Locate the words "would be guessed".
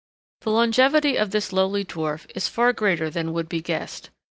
3.33-4.09